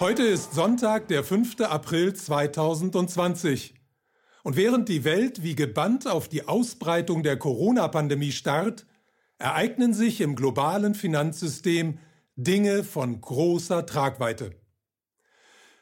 Heute 0.00 0.24
ist 0.24 0.54
Sonntag, 0.54 1.06
der 1.06 1.22
5. 1.22 1.60
April 1.60 2.14
2020. 2.14 3.74
Und 4.42 4.56
während 4.56 4.88
die 4.88 5.04
Welt 5.04 5.44
wie 5.44 5.54
gebannt 5.54 6.08
auf 6.08 6.26
die 6.26 6.48
Ausbreitung 6.48 7.22
der 7.22 7.36
Corona-Pandemie 7.36 8.32
starrt, 8.32 8.86
ereignen 9.38 9.94
sich 9.94 10.20
im 10.20 10.34
globalen 10.34 10.96
Finanzsystem 10.96 11.98
Dinge 12.34 12.82
von 12.82 13.20
großer 13.20 13.86
Tragweite. 13.86 14.56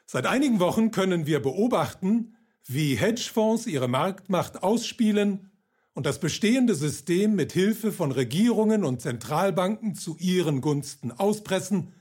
Seit 0.05 0.27
einigen 0.27 0.59
Wochen 0.59 0.91
können 0.91 1.25
wir 1.25 1.41
beobachten, 1.41 2.35
wie 2.67 2.93
Hedgefonds 2.93 3.65
ihre 3.65 3.87
Marktmacht 3.87 4.61
ausspielen 4.61 5.51
und 5.95 6.05
das 6.05 6.19
bestehende 6.19 6.75
System 6.75 7.33
mit 7.33 7.51
Hilfe 7.51 7.91
von 7.91 8.11
Regierungen 8.11 8.83
und 8.83 9.01
Zentralbanken 9.01 9.95
zu 9.95 10.15
ihren 10.19 10.61
Gunsten 10.61 11.11
auspressen, 11.11 11.93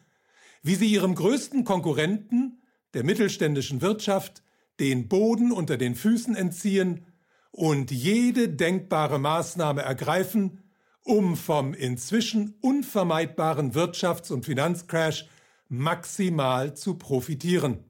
wie 0.62 0.75
sie 0.75 0.87
ihrem 0.87 1.15
größten 1.15 1.65
Konkurrenten, 1.65 2.62
der 2.95 3.05
mittelständischen 3.05 3.80
Wirtschaft, 3.80 4.43
den 4.80 5.09
Boden 5.09 5.52
unter 5.52 5.77
den 5.77 5.95
Füßen 5.95 6.35
entziehen 6.35 7.07
und 7.51 7.91
jede 7.91 8.48
denkbare 8.48 9.19
Maßnahme 9.19 9.83
ergreifen, 9.83 10.62
um 11.05 11.37
vom 11.37 11.75
inzwischen 11.75 12.57
unvermeidbaren 12.61 13.73
Wirtschafts- 13.73 14.33
und 14.33 14.45
Finanzcrash 14.45 15.29
maximal 15.69 16.74
zu 16.74 16.97
profitieren. 16.97 17.85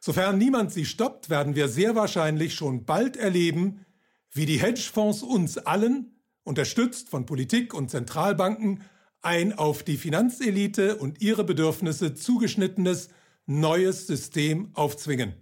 Sofern 0.00 0.38
niemand 0.38 0.72
sie 0.72 0.84
stoppt, 0.84 1.30
werden 1.30 1.54
wir 1.54 1.68
sehr 1.68 1.94
wahrscheinlich 1.94 2.54
schon 2.54 2.84
bald 2.84 3.16
erleben, 3.16 3.86
wie 4.30 4.46
die 4.46 4.60
Hedgefonds 4.60 5.22
uns 5.22 5.58
allen, 5.58 6.20
unterstützt 6.42 7.08
von 7.08 7.26
Politik 7.26 7.72
und 7.74 7.90
Zentralbanken, 7.90 8.82
ein 9.22 9.52
auf 9.52 9.82
die 9.82 9.96
Finanzelite 9.96 10.96
und 10.96 11.22
ihre 11.22 11.44
Bedürfnisse 11.44 12.14
zugeschnittenes 12.14 13.08
neues 13.46 14.06
System 14.06 14.70
aufzwingen. 14.74 15.34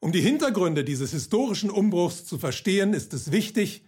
Um 0.00 0.12
die 0.12 0.22
Hintergründe 0.22 0.82
dieses 0.82 1.10
historischen 1.10 1.70
Umbruchs 1.70 2.24
zu 2.24 2.38
verstehen, 2.38 2.94
ist 2.94 3.12
es 3.12 3.30
wichtig, 3.30 3.84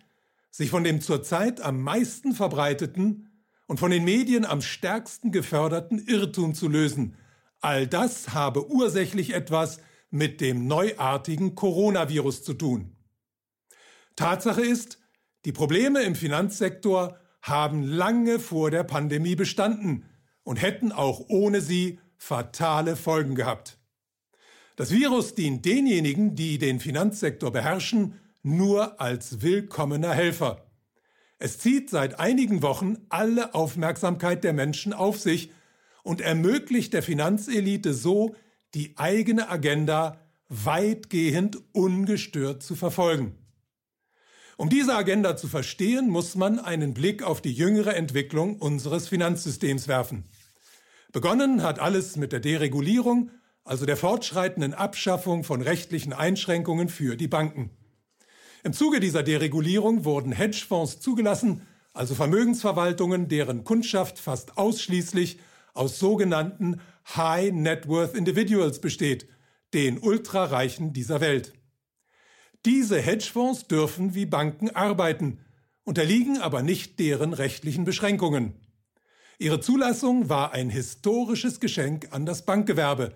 sich 0.50 0.68
von 0.68 0.84
dem 0.84 1.00
zurzeit 1.00 1.62
am 1.62 1.80
meisten 1.80 2.34
verbreiteten 2.34 3.30
und 3.66 3.80
von 3.80 3.90
den 3.90 4.04
Medien 4.04 4.44
am 4.44 4.60
stärksten 4.60 5.32
geförderten 5.32 5.98
Irrtum 6.06 6.54
zu 6.54 6.68
lösen. 6.68 7.16
All 7.60 7.86
das 7.86 8.34
habe 8.34 8.70
ursächlich 8.70 9.32
etwas 9.32 9.80
mit 10.10 10.42
dem 10.42 10.66
neuartigen 10.66 11.54
Coronavirus 11.54 12.44
zu 12.44 12.52
tun. 12.52 12.94
Tatsache 14.14 14.60
ist, 14.60 14.98
die 15.46 15.52
Probleme 15.52 16.02
im 16.02 16.14
Finanzsektor 16.14 17.18
haben 17.42 17.82
lange 17.82 18.38
vor 18.38 18.70
der 18.70 18.84
Pandemie 18.84 19.34
bestanden 19.34 20.04
und 20.44 20.62
hätten 20.62 20.92
auch 20.92 21.24
ohne 21.28 21.60
sie 21.60 21.98
fatale 22.16 22.96
Folgen 22.96 23.34
gehabt. 23.34 23.78
Das 24.76 24.90
Virus 24.90 25.34
dient 25.34 25.64
denjenigen, 25.64 26.34
die 26.34 26.58
den 26.58 26.80
Finanzsektor 26.80 27.50
beherrschen, 27.50 28.18
nur 28.42 29.00
als 29.00 29.42
willkommener 29.42 30.14
Helfer. 30.14 30.66
Es 31.38 31.58
zieht 31.58 31.90
seit 31.90 32.20
einigen 32.20 32.62
Wochen 32.62 32.98
alle 33.08 33.54
Aufmerksamkeit 33.54 34.44
der 34.44 34.52
Menschen 34.52 34.92
auf 34.92 35.18
sich 35.18 35.50
und 36.04 36.20
ermöglicht 36.20 36.92
der 36.92 37.02
Finanzelite 37.02 37.92
so, 37.92 38.34
die 38.74 38.96
eigene 38.96 39.50
Agenda 39.50 40.20
weitgehend 40.48 41.58
ungestört 41.72 42.62
zu 42.62 42.74
verfolgen. 42.74 43.41
Um 44.62 44.68
diese 44.68 44.94
Agenda 44.94 45.36
zu 45.36 45.48
verstehen, 45.48 46.08
muss 46.08 46.36
man 46.36 46.60
einen 46.60 46.94
Blick 46.94 47.24
auf 47.24 47.40
die 47.40 47.52
jüngere 47.52 47.96
Entwicklung 47.96 48.60
unseres 48.60 49.08
Finanzsystems 49.08 49.88
werfen. 49.88 50.22
Begonnen 51.10 51.64
hat 51.64 51.80
alles 51.80 52.14
mit 52.14 52.30
der 52.30 52.38
Deregulierung 52.38 53.32
also 53.64 53.86
der 53.86 53.96
fortschreitenden 53.96 54.72
Abschaffung 54.72 55.42
von 55.42 55.62
rechtlichen 55.62 56.12
Einschränkungen 56.12 56.88
für 56.88 57.16
die 57.16 57.26
Banken. 57.26 57.70
Im 58.62 58.72
Zuge 58.72 59.00
dieser 59.00 59.24
Deregulierung 59.24 60.04
wurden 60.04 60.30
Hedgefonds 60.30 61.00
zugelassen, 61.00 61.66
also 61.92 62.14
Vermögensverwaltungen, 62.14 63.26
deren 63.26 63.64
Kundschaft 63.64 64.20
fast 64.20 64.58
ausschließlich 64.58 65.40
aus 65.74 65.98
sogenannten 65.98 66.80
High 67.16 67.50
Net 67.50 67.88
Worth 67.88 68.14
Individuals 68.14 68.80
besteht, 68.80 69.26
den 69.74 69.98
Ultrareichen 69.98 70.92
dieser 70.92 71.20
Welt. 71.20 71.52
Diese 72.64 73.00
Hedgefonds 73.00 73.66
dürfen 73.66 74.14
wie 74.14 74.26
Banken 74.26 74.70
arbeiten, 74.70 75.40
unterliegen 75.84 76.38
aber 76.38 76.62
nicht 76.62 76.98
deren 77.00 77.32
rechtlichen 77.32 77.84
Beschränkungen. 77.84 78.54
Ihre 79.38 79.58
Zulassung 79.58 80.28
war 80.28 80.52
ein 80.52 80.70
historisches 80.70 81.58
Geschenk 81.58 82.08
an 82.12 82.24
das 82.24 82.44
Bankgewerbe, 82.44 83.14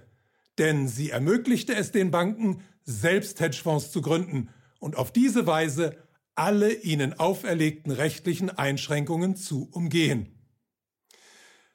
denn 0.59 0.89
sie 0.89 1.11
ermöglichte 1.11 1.77
es 1.77 1.93
den 1.93 2.11
Banken, 2.11 2.63
selbst 2.83 3.39
Hedgefonds 3.39 3.93
zu 3.93 4.03
gründen 4.03 4.49
und 4.81 4.97
auf 4.97 5.13
diese 5.13 5.47
Weise 5.47 5.97
alle 6.35 6.73
ihnen 6.73 7.19
auferlegten 7.19 7.93
rechtlichen 7.93 8.51
Einschränkungen 8.51 9.37
zu 9.37 9.69
umgehen. 9.71 10.33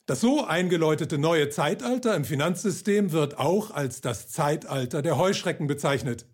Das 0.05 0.19
so 0.19 0.45
eingeläutete 0.45 1.17
neue 1.17 1.49
Zeitalter 1.49 2.15
im 2.15 2.25
Finanzsystem 2.25 3.13
wird 3.13 3.37
auch 3.37 3.71
als 3.71 4.01
das 4.01 4.27
Zeitalter 4.27 5.01
der 5.01 5.17
Heuschrecken 5.17 5.67
bezeichnet. 5.67 6.25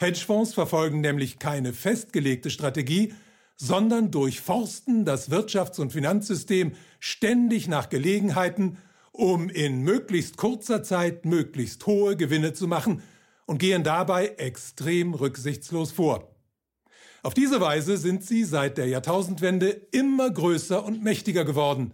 Hedgefonds 0.00 0.54
verfolgen 0.54 1.02
nämlich 1.02 1.38
keine 1.38 1.74
festgelegte 1.74 2.48
Strategie, 2.48 3.12
sondern 3.56 4.10
durchforsten 4.10 5.04
das 5.04 5.30
Wirtschafts- 5.30 5.78
und 5.78 5.92
Finanzsystem 5.92 6.72
ständig 6.98 7.68
nach 7.68 7.90
Gelegenheiten, 7.90 8.78
um 9.12 9.50
in 9.50 9.82
möglichst 9.82 10.38
kurzer 10.38 10.82
Zeit 10.82 11.26
möglichst 11.26 11.84
hohe 11.84 12.16
Gewinne 12.16 12.54
zu 12.54 12.66
machen 12.66 13.02
und 13.44 13.58
gehen 13.58 13.84
dabei 13.84 14.28
extrem 14.38 15.12
rücksichtslos 15.12 15.92
vor. 15.92 16.34
Auf 17.22 17.34
diese 17.34 17.60
Weise 17.60 17.98
sind 17.98 18.24
sie 18.24 18.44
seit 18.44 18.78
der 18.78 18.86
Jahrtausendwende 18.86 19.68
immer 19.92 20.30
größer 20.30 20.82
und 20.82 21.02
mächtiger 21.02 21.44
geworden 21.44 21.92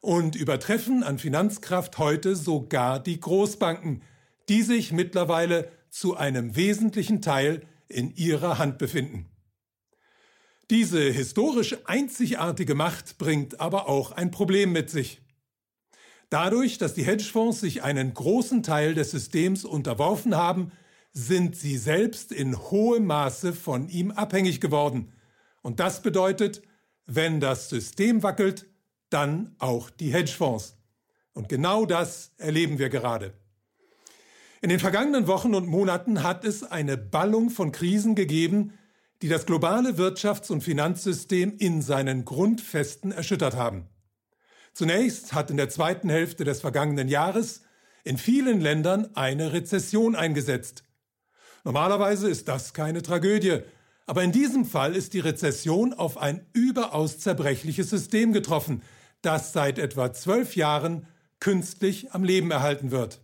und 0.00 0.36
übertreffen 0.36 1.02
an 1.02 1.18
Finanzkraft 1.18 1.98
heute 1.98 2.36
sogar 2.36 3.02
die 3.02 3.18
Großbanken, 3.18 4.02
die 4.48 4.62
sich 4.62 4.92
mittlerweile 4.92 5.72
zu 5.90 6.16
einem 6.16 6.56
wesentlichen 6.56 7.20
Teil 7.20 7.66
in 7.88 8.14
ihrer 8.14 8.58
Hand 8.58 8.78
befinden. 8.78 9.26
Diese 10.70 11.00
historisch 11.10 11.76
einzigartige 11.84 12.76
Macht 12.76 13.18
bringt 13.18 13.60
aber 13.60 13.88
auch 13.88 14.12
ein 14.12 14.30
Problem 14.30 14.72
mit 14.72 14.88
sich. 14.88 15.20
Dadurch, 16.30 16.78
dass 16.78 16.94
die 16.94 17.02
Hedgefonds 17.02 17.58
sich 17.58 17.82
einen 17.82 18.14
großen 18.14 18.62
Teil 18.62 18.94
des 18.94 19.10
Systems 19.10 19.64
unterworfen 19.64 20.36
haben, 20.36 20.70
sind 21.12 21.56
sie 21.56 21.76
selbst 21.76 22.30
in 22.30 22.56
hohem 22.56 23.06
Maße 23.06 23.52
von 23.52 23.88
ihm 23.88 24.12
abhängig 24.12 24.60
geworden. 24.60 25.12
Und 25.60 25.80
das 25.80 26.02
bedeutet, 26.02 26.62
wenn 27.06 27.40
das 27.40 27.68
System 27.68 28.22
wackelt, 28.22 28.66
dann 29.10 29.56
auch 29.58 29.90
die 29.90 30.12
Hedgefonds. 30.12 30.76
Und 31.32 31.48
genau 31.48 31.84
das 31.84 32.32
erleben 32.36 32.78
wir 32.78 32.90
gerade. 32.90 33.34
In 34.62 34.68
den 34.68 34.78
vergangenen 34.78 35.26
Wochen 35.26 35.54
und 35.54 35.68
Monaten 35.68 36.22
hat 36.22 36.44
es 36.44 36.62
eine 36.62 36.98
Ballung 36.98 37.48
von 37.48 37.72
Krisen 37.72 38.14
gegeben, 38.14 38.74
die 39.22 39.28
das 39.28 39.46
globale 39.46 39.92
Wirtschafts- 39.92 40.52
und 40.52 40.62
Finanzsystem 40.62 41.56
in 41.56 41.80
seinen 41.80 42.26
Grundfesten 42.26 43.10
erschüttert 43.10 43.56
haben. 43.56 43.88
Zunächst 44.74 45.32
hat 45.32 45.50
in 45.50 45.56
der 45.56 45.70
zweiten 45.70 46.10
Hälfte 46.10 46.44
des 46.44 46.60
vergangenen 46.60 47.08
Jahres 47.08 47.62
in 48.04 48.18
vielen 48.18 48.60
Ländern 48.60 49.08
eine 49.14 49.54
Rezession 49.54 50.14
eingesetzt. 50.14 50.84
Normalerweise 51.64 52.28
ist 52.28 52.46
das 52.48 52.74
keine 52.74 53.00
Tragödie, 53.00 53.60
aber 54.06 54.22
in 54.24 54.32
diesem 54.32 54.66
Fall 54.66 54.94
ist 54.94 55.14
die 55.14 55.20
Rezession 55.20 55.94
auf 55.94 56.18
ein 56.18 56.46
überaus 56.52 57.18
zerbrechliches 57.18 57.88
System 57.88 58.34
getroffen, 58.34 58.82
das 59.22 59.54
seit 59.54 59.78
etwa 59.78 60.12
zwölf 60.12 60.54
Jahren 60.54 61.06
künstlich 61.38 62.12
am 62.12 62.24
Leben 62.24 62.50
erhalten 62.50 62.90
wird. 62.90 63.22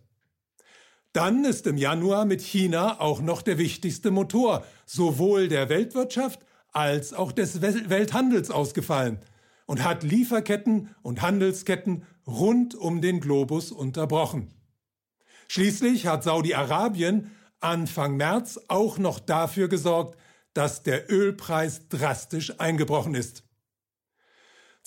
Dann 1.17 1.45
ist 1.45 1.65
im 1.65 1.77
Januar 1.77 2.25
mit 2.25 2.41
China 2.41 3.01
auch 3.01 3.21
noch 3.21 3.41
der 3.41 3.57
wichtigste 3.57 4.11
Motor 4.11 4.63
sowohl 4.85 5.47
der 5.47 5.67
Weltwirtschaft 5.67 6.39
als 6.71 7.11
auch 7.13 7.31
des 7.31 7.61
Welthandels 7.61 8.51
ausgefallen– 8.51 9.19
und 9.67 9.83
hat 9.83 10.01
Lieferketten 10.03 10.95
und 11.03 11.21
Handelsketten 11.21 12.05
rund 12.25 12.73
um 12.73 13.01
den 13.01 13.19
Globus 13.19 13.71
unterbrochen. 13.71 14.47
Schließlich 15.47 16.07
hat 16.07 16.23
Saudi-Arabien 16.23 17.31
Anfang 17.59 18.17
März 18.17 18.59
auch 18.67 18.97
noch 18.97 19.19
dafür 19.19 19.67
gesorgt, 19.67 20.17
dass 20.53 20.83
der 20.83 21.11
Ölpreis 21.11 21.89
drastisch 21.89 22.59
eingebrochen 22.59 23.13
ist. 23.13 23.43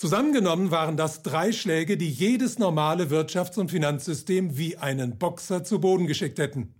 Zusammengenommen 0.01 0.71
waren 0.71 0.97
das 0.97 1.21
drei 1.21 1.51
Schläge, 1.51 1.95
die 1.95 2.09
jedes 2.09 2.57
normale 2.57 3.11
Wirtschafts- 3.11 3.59
und 3.59 3.69
Finanzsystem 3.69 4.57
wie 4.57 4.75
einen 4.75 5.19
Boxer 5.19 5.63
zu 5.63 5.79
Boden 5.79 6.07
geschickt 6.07 6.39
hätten. 6.39 6.73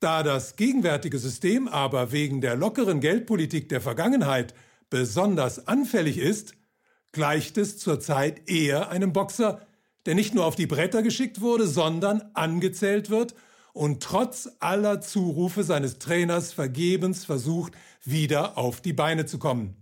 Da 0.00 0.22
das 0.22 0.56
gegenwärtige 0.56 1.18
System 1.18 1.66
aber 1.66 2.12
wegen 2.12 2.42
der 2.42 2.56
lockeren 2.56 3.00
Geldpolitik 3.00 3.70
der 3.70 3.80
Vergangenheit 3.80 4.52
besonders 4.90 5.66
anfällig 5.66 6.18
ist, 6.18 6.52
gleicht 7.12 7.56
es 7.56 7.78
zurzeit 7.78 8.50
eher 8.50 8.90
einem 8.90 9.14
Boxer, 9.14 9.66
der 10.04 10.14
nicht 10.14 10.34
nur 10.34 10.44
auf 10.44 10.56
die 10.56 10.66
Bretter 10.66 11.02
geschickt 11.02 11.40
wurde, 11.40 11.66
sondern 11.66 12.20
angezählt 12.34 13.08
wird 13.08 13.34
und 13.72 14.02
trotz 14.02 14.46
aller 14.58 15.00
Zurufe 15.00 15.64
seines 15.64 15.98
Trainers 15.98 16.52
vergebens 16.52 17.24
versucht, 17.24 17.72
wieder 18.04 18.58
auf 18.58 18.82
die 18.82 18.92
Beine 18.92 19.24
zu 19.24 19.38
kommen. 19.38 19.80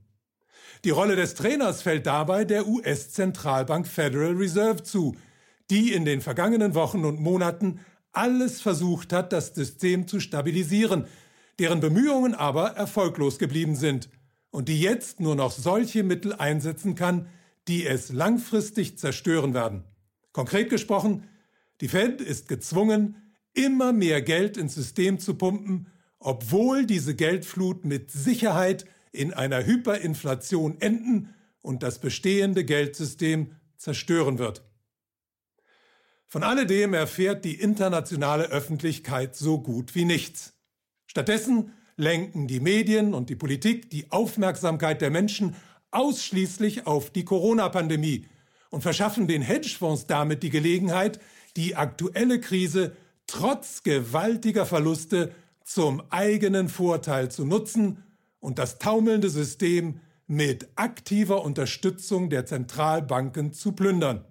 Die 0.84 0.90
Rolle 0.90 1.16
des 1.16 1.34
Trainers 1.34 1.82
fällt 1.82 2.06
dabei 2.06 2.44
der 2.44 2.68
US-Zentralbank 2.68 3.86
Federal 3.86 4.34
Reserve 4.34 4.82
zu, 4.82 5.16
die 5.70 5.92
in 5.92 6.04
den 6.04 6.20
vergangenen 6.20 6.74
Wochen 6.74 7.04
und 7.04 7.20
Monaten 7.20 7.80
alles 8.12 8.60
versucht 8.60 9.12
hat, 9.12 9.32
das 9.32 9.54
System 9.54 10.06
zu 10.06 10.20
stabilisieren, 10.20 11.06
deren 11.58 11.80
Bemühungen 11.80 12.34
aber 12.34 12.70
erfolglos 12.70 13.38
geblieben 13.38 13.74
sind 13.74 14.08
und 14.50 14.68
die 14.68 14.80
jetzt 14.80 15.20
nur 15.20 15.34
noch 15.34 15.50
solche 15.50 16.02
Mittel 16.02 16.32
einsetzen 16.32 16.94
kann, 16.94 17.28
die 17.66 17.86
es 17.86 18.10
langfristig 18.12 18.98
zerstören 18.98 19.54
werden. 19.54 19.84
Konkret 20.32 20.70
gesprochen, 20.70 21.24
die 21.80 21.88
Fed 21.88 22.20
ist 22.20 22.48
gezwungen, 22.48 23.34
immer 23.52 23.92
mehr 23.92 24.22
Geld 24.22 24.56
ins 24.56 24.74
System 24.74 25.18
zu 25.18 25.34
pumpen, 25.34 25.88
obwohl 26.18 26.86
diese 26.86 27.14
Geldflut 27.14 27.84
mit 27.84 28.10
Sicherheit 28.10 28.86
in 29.12 29.32
einer 29.32 29.64
Hyperinflation 29.64 30.80
enden 30.80 31.34
und 31.62 31.82
das 31.82 31.98
bestehende 31.98 32.64
Geldsystem 32.64 33.56
zerstören 33.76 34.38
wird. 34.38 34.62
Von 36.26 36.42
alledem 36.42 36.92
erfährt 36.92 37.44
die 37.44 37.54
internationale 37.54 38.50
Öffentlichkeit 38.50 39.34
so 39.34 39.60
gut 39.60 39.94
wie 39.94 40.04
nichts. 40.04 40.52
Stattdessen 41.06 41.72
lenken 41.96 42.46
die 42.46 42.60
Medien 42.60 43.14
und 43.14 43.30
die 43.30 43.36
Politik 43.36 43.90
die 43.90 44.10
Aufmerksamkeit 44.10 45.00
der 45.00 45.10
Menschen 45.10 45.56
ausschließlich 45.90 46.86
auf 46.86 47.10
die 47.10 47.24
Corona-Pandemie 47.24 48.26
und 48.70 48.82
verschaffen 48.82 49.26
den 49.26 49.42
Hedgefonds 49.42 50.06
damit 50.06 50.42
die 50.42 50.50
Gelegenheit, 50.50 51.18
die 51.56 51.76
aktuelle 51.76 52.40
Krise 52.40 52.94
trotz 53.26 53.82
gewaltiger 53.82 54.66
Verluste 54.66 55.32
zum 55.64 56.02
eigenen 56.10 56.68
Vorteil 56.68 57.30
zu 57.30 57.44
nutzen 57.44 58.04
und 58.40 58.58
das 58.58 58.78
taumelnde 58.78 59.30
System 59.30 60.00
mit 60.26 60.68
aktiver 60.76 61.42
Unterstützung 61.42 62.30
der 62.30 62.46
Zentralbanken 62.46 63.52
zu 63.52 63.72
plündern. 63.72 64.24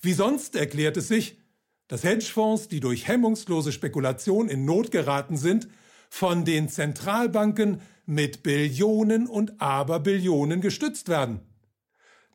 Wie 0.00 0.12
sonst 0.12 0.56
erklärt 0.56 0.96
es 0.96 1.08
sich, 1.08 1.38
dass 1.86 2.04
Hedgefonds, 2.04 2.68
die 2.68 2.80
durch 2.80 3.08
hemmungslose 3.08 3.72
Spekulation 3.72 4.48
in 4.48 4.64
Not 4.64 4.90
geraten 4.90 5.36
sind, 5.36 5.68
von 6.10 6.44
den 6.44 6.68
Zentralbanken 6.68 7.80
mit 8.06 8.42
Billionen 8.42 9.26
und 9.26 9.60
Aberbillionen 9.60 10.60
gestützt 10.60 11.08
werden. 11.08 11.40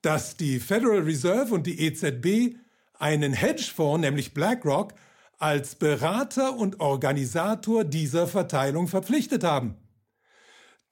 Dass 0.01 0.37
die 0.37 0.59
Federal 0.59 0.99
Reserve 0.99 1.53
und 1.53 1.65
die 1.67 1.79
EZB 1.79 2.57
einen 2.93 3.33
Hedgefonds, 3.33 4.01
nämlich 4.01 4.33
BlackRock, 4.33 4.93
als 5.37 5.75
Berater 5.75 6.55
und 6.57 6.79
Organisator 6.79 7.83
dieser 7.83 8.27
Verteilung 8.27 8.87
verpflichtet 8.87 9.43
haben. 9.43 9.75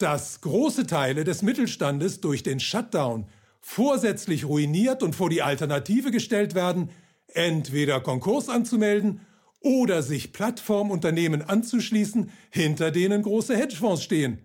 Dass 0.01 0.41
große 0.41 0.87
Teile 0.87 1.23
des 1.25 1.43
Mittelstandes 1.43 2.21
durch 2.21 2.41
den 2.41 2.59
Shutdown 2.59 3.27
vorsätzlich 3.59 4.45
ruiniert 4.45 5.03
und 5.03 5.15
vor 5.15 5.29
die 5.29 5.43
Alternative 5.43 6.09
gestellt 6.09 6.55
werden, 6.55 6.89
entweder 7.27 8.01
Konkurs 8.01 8.49
anzumelden 8.49 9.21
oder 9.59 10.01
sich 10.01 10.33
Plattformunternehmen 10.33 11.43
anzuschließen, 11.43 12.31
hinter 12.49 12.89
denen 12.89 13.21
große 13.21 13.55
Hedgefonds 13.55 14.01
stehen. 14.01 14.39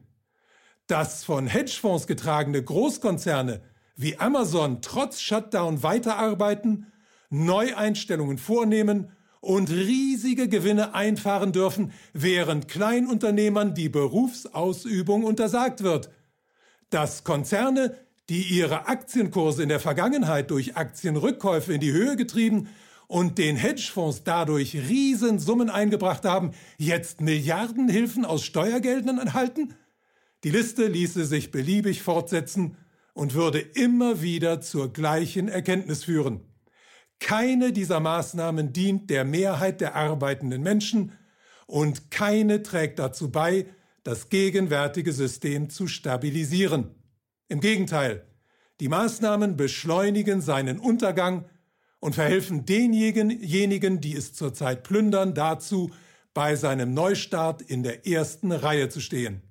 Dass 0.89 1.25
von 1.25 1.47
Hedgefonds 1.47 2.07
getragene 2.07 2.63
Großkonzerne 2.63 3.63
wie 3.95 4.19
Amazon 4.19 4.83
trotz 4.83 5.23
Shutdown 5.23 5.83
weiterarbeiten, 5.83 6.93
Neueinstellungen 7.31 8.37
vornehmen 8.37 9.16
und 9.47 9.71
riesige 9.71 10.49
Gewinne 10.49 10.95
einfahren 10.95 11.53
dürfen, 11.53 11.93
während 12.13 12.67
Kleinunternehmern 12.67 13.75
die 13.75 13.89
Berufsausübung 13.89 15.23
untersagt 15.23 15.85
wird. 15.85 16.11
Dass 16.91 17.23
Konzerne, 17.23 17.97
die 18.29 18.43
ihre 18.43 18.89
Aktienkurse 18.89 19.63
in 19.63 19.69
der 19.69 19.79
Vergangenheit 19.79 20.51
durch 20.51 20.77
Aktienrückkäufe 20.77 21.73
in 21.73 21.81
die 21.81 21.93
Höhe 21.93 22.17
getrieben 22.17 22.69
und 23.07 23.39
den 23.39 23.55
Hedgefonds 23.55 24.25
dadurch 24.25 24.75
Riesensummen 24.75 25.71
eingebracht 25.71 26.25
haben, 26.25 26.51
jetzt 26.77 27.21
Milliardenhilfen 27.21 28.25
aus 28.25 28.45
Steuergeldern 28.45 29.19
erhalten? 29.19 29.75
Die 30.43 30.51
Liste 30.51 30.89
ließe 30.89 31.25
sich 31.25 31.53
beliebig 31.53 32.03
fortsetzen 32.03 32.77
und 33.15 33.35
würde 33.35 33.61
immer 33.61 34.23
wieder 34.23 34.61
zur 34.61 34.93
gleichen 34.93 35.47
Erkenntnis 35.47 36.03
führen. 36.03 36.41
Keine 37.19 37.73
dieser 37.73 38.01
Maßnahmen 38.01 38.73
dient 38.73 39.11
der 39.11 39.25
Mehrheit 39.25 39.81
der 39.81 39.95
arbeitenden 39.95 40.63
Menschen 40.63 41.13
und 41.67 42.11
keine 42.11 42.63
trägt 42.63 42.99
dazu 42.99 43.31
bei, 43.31 43.67
das 44.05 44.29
gegenwärtige 44.29 45.13
System 45.13 45.69
zu 45.69 45.89
stabilisieren. 45.89 46.95
Im 47.49 47.61
Gegenteil, 47.61 48.27
die 48.81 48.89
Maßnahmen 48.89 49.57
beschleunigen 49.57 50.41
seinen 50.41 50.79
Untergang 50.79 51.47
und 51.99 52.15
verhelfen 52.15 52.67
denjenigen, 52.67 54.01
die 54.01 54.15
es 54.15 54.33
zurzeit 54.35 54.85
plündern, 54.85 55.35
dazu, 55.35 55.91
bei 56.35 56.55
seinem 56.55 56.93
Neustart 56.93 57.63
in 57.63 57.83
der 57.83 58.07
ersten 58.07 58.53
Reihe 58.53 58.89
zu 58.91 59.01
stehen. 59.01 59.43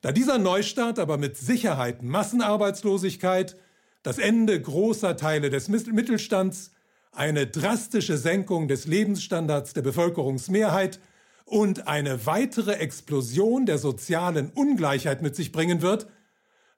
Da 0.00 0.10
dieser 0.10 0.38
Neustart 0.38 0.98
aber 0.98 1.16
mit 1.16 1.36
Sicherheit 1.36 2.02
Massenarbeitslosigkeit, 2.02 3.56
das 4.02 4.18
Ende 4.18 4.60
großer 4.60 5.16
Teile 5.16 5.50
des 5.50 5.68
Mittelstands, 5.68 6.72
eine 7.12 7.46
drastische 7.46 8.16
Senkung 8.16 8.68
des 8.68 8.86
Lebensstandards 8.86 9.74
der 9.74 9.82
Bevölkerungsmehrheit 9.82 11.00
und 11.44 11.86
eine 11.86 12.26
weitere 12.26 12.72
Explosion 12.72 13.66
der 13.66 13.78
sozialen 13.78 14.50
Ungleichheit 14.50 15.22
mit 15.22 15.36
sich 15.36 15.52
bringen 15.52 15.82
wird, 15.82 16.06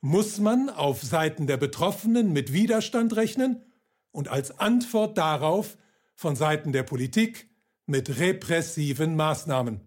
muss 0.01 0.39
man 0.39 0.69
auf 0.69 1.03
Seiten 1.03 1.47
der 1.47 1.57
Betroffenen 1.57 2.33
mit 2.33 2.53
Widerstand 2.53 3.17
rechnen 3.17 3.63
und 4.11 4.29
als 4.29 4.59
Antwort 4.59 5.17
darauf 5.17 5.79
von 6.15 6.37
Seiten 6.37 6.73
der 6.73 6.83
Politik 6.83 7.49
mit 7.87 8.19
repressiven 8.19 9.17
Maßnahmen. 9.17 9.81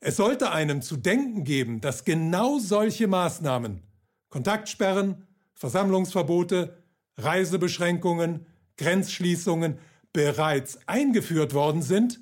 Es 0.00 0.16
sollte 0.16 0.50
einem 0.52 0.82
zu 0.82 0.96
denken 0.96 1.44
geben, 1.44 1.80
dass 1.80 2.04
genau 2.04 2.58
solche 2.58 3.06
Maßnahmen 3.06 3.82
Kontaktsperren, 4.28 5.25
Versammlungsverbote, 5.56 6.76
Reisebeschränkungen, 7.16 8.46
Grenzschließungen 8.76 9.78
bereits 10.12 10.78
eingeführt 10.86 11.54
worden 11.54 11.82
sind 11.82 12.20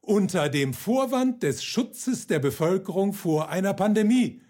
unter 0.00 0.48
dem 0.48 0.74
Vorwand 0.74 1.44
des 1.44 1.62
Schutzes 1.62 2.26
der 2.26 2.40
Bevölkerung 2.40 3.12
vor 3.12 3.48
einer 3.48 3.72
Pandemie, 3.72 4.42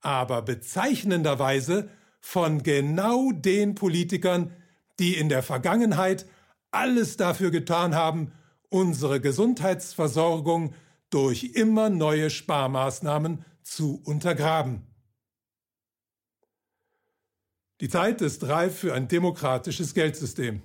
aber 0.00 0.42
bezeichnenderweise 0.42 1.90
von 2.20 2.62
genau 2.62 3.32
den 3.32 3.74
Politikern, 3.74 4.52
die 5.00 5.16
in 5.16 5.28
der 5.28 5.42
Vergangenheit 5.42 6.26
alles 6.70 7.16
dafür 7.16 7.50
getan 7.50 7.94
haben, 7.94 8.32
unsere 8.68 9.20
Gesundheitsversorgung 9.20 10.74
durch 11.10 11.52
immer 11.54 11.90
neue 11.90 12.30
Sparmaßnahmen 12.30 13.44
zu 13.62 14.00
untergraben. 14.04 14.86
Die 17.80 17.88
Zeit 17.88 18.20
ist 18.20 18.46
reif 18.46 18.78
für 18.78 18.92
ein 18.92 19.08
demokratisches 19.08 19.94
Geldsystem. 19.94 20.60